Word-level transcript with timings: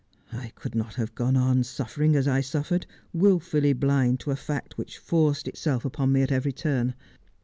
I 0.33 0.47
could 0.55 0.73
not 0.73 0.95
have 0.95 1.13
gone 1.13 1.37
on 1.37 1.63
suffering 1.63 2.15
as 2.15 2.27
I 2.27 2.41
suffered, 2.41 2.87
wilfully 3.13 3.71
blind 3.73 4.19
to 4.21 4.31
a 4.31 4.35
fact 4.35 4.75
which 4.75 4.97
forced 4.97 5.47
itself 5.47 5.85
upon 5.85 6.11
me 6.11 6.23
at 6.23 6.31
every 6.31 6.53
turn. 6.53 6.95